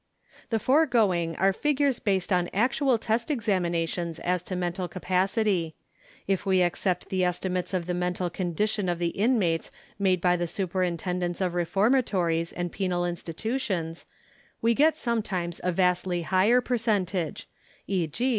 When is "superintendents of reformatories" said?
10.47-12.51